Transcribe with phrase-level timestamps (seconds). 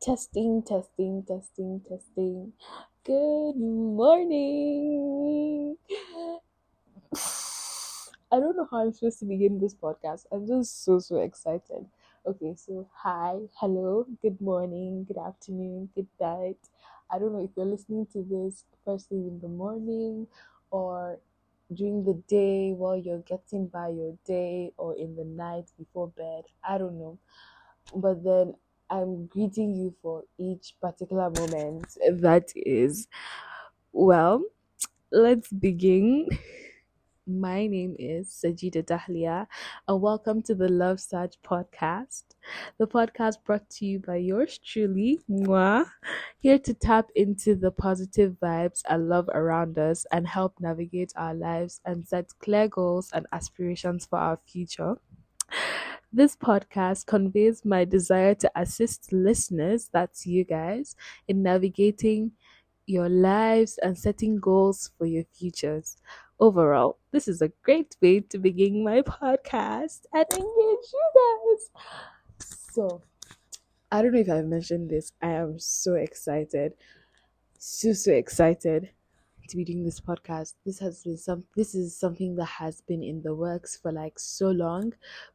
[0.00, 2.54] Testing, testing, testing, testing.
[3.04, 4.16] Good morning.
[8.32, 10.24] I don't know how I'm supposed to begin this podcast.
[10.32, 11.84] I'm just so, so excited.
[12.24, 16.70] Okay, so hi, hello, good morning, good afternoon, good night.
[17.10, 20.28] I don't know if you're listening to this first thing in the morning
[20.70, 21.18] or
[21.74, 26.44] during the day while you're getting by your day or in the night before bed.
[26.66, 27.18] I don't know.
[27.94, 28.54] But then
[28.90, 31.86] I'm greeting you for each particular moment.
[32.10, 33.06] That is,
[33.92, 34.42] well,
[35.12, 36.28] let's begin.
[37.26, 39.46] My name is Sajida Dahlia,
[39.86, 42.24] and welcome to the Love Saj podcast.
[42.78, 45.86] The podcast brought to you by yours truly, Mwah,
[46.40, 51.34] here to tap into the positive vibes and love around us and help navigate our
[51.34, 54.96] lives and set clear goals and aspirations for our future.
[56.12, 60.96] This podcast conveys my desire to assist listeners, that's you guys,
[61.28, 62.32] in navigating
[62.86, 65.96] your lives and setting goals for your futures.
[66.40, 71.70] Overall, this is a great way to begin my podcast and engage you guys.
[72.72, 73.02] So,
[73.92, 75.12] I don't know if I've mentioned this.
[75.22, 76.72] I am so excited.
[77.56, 78.90] So, so excited
[79.50, 80.54] to be doing this podcast.
[80.64, 84.18] This has been some this is something that has been in the works for like
[84.18, 84.92] so long,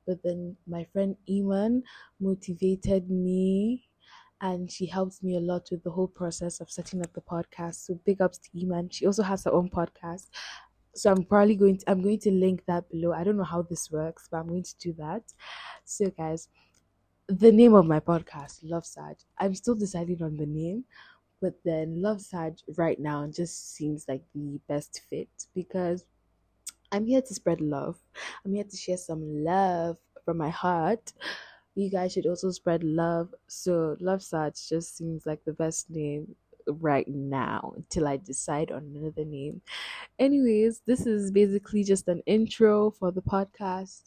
[0.07, 1.83] but then my friend Iman
[2.19, 3.89] motivated me
[4.41, 7.85] and she helped me a lot with the whole process of setting up the podcast.
[7.85, 8.89] So big ups to Iman.
[8.89, 10.27] She also has her own podcast.
[10.93, 13.13] So I'm probably going to I'm going to link that below.
[13.13, 15.23] I don't know how this works, but I'm going to do that.
[15.83, 16.47] So guys,
[17.27, 19.17] the name of my podcast, Love Saj.
[19.37, 20.85] I'm still deciding on the name,
[21.45, 26.03] but then Love Saj right now just seems like the best fit because
[26.91, 27.99] I'm here to spread love.
[28.43, 31.13] I'm here to share some love from my heart.
[31.75, 33.29] You guys should also spread love.
[33.47, 38.91] So Love Saj just seems like the best name right now until I decide on
[38.95, 39.61] another name.
[40.17, 44.01] Anyways, this is basically just an intro for the podcast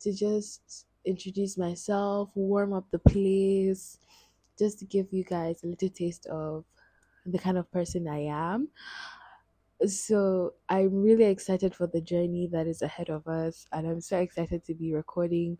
[0.00, 3.98] to just introduce myself, warm up the place,
[4.58, 6.64] just to give you guys a little taste of
[7.24, 8.68] the kind of person I am.
[9.86, 14.18] So, I'm really excited for the journey that is ahead of us, and I'm so
[14.18, 15.58] excited to be recording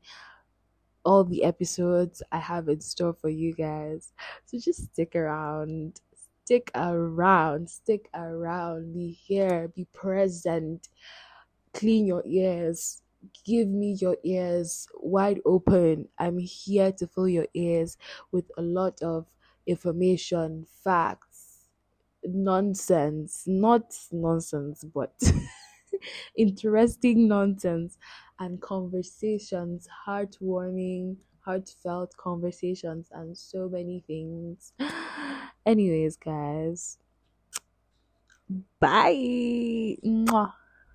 [1.04, 4.12] all the episodes I have in store for you guys.
[4.46, 6.00] So, just stick around,
[6.44, 10.88] stick around, stick around, be here, be present,
[11.74, 13.02] clean your ears
[13.44, 16.09] give me your ears wide open.
[16.19, 17.97] I'm here to fill your ears
[18.32, 19.26] with a lot of
[19.66, 21.69] information, facts,
[22.25, 25.15] nonsense, not nonsense, but
[26.36, 27.98] interesting nonsense
[28.38, 34.72] and conversations, heartwarming, heartfelt conversations, and so many things.
[35.66, 36.98] Anyways, guys,
[38.81, 39.97] bye.
[40.04, 40.53] Mwah.